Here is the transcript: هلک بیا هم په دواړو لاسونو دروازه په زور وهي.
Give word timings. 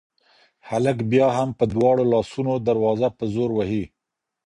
هلک 0.69 0.97
بیا 1.11 1.27
هم 1.37 1.49
په 1.59 1.65
دواړو 1.73 2.03
لاسونو 2.13 2.53
دروازه 2.67 3.07
په 3.17 3.23
زور 3.33 3.49
وهي. 3.55 3.83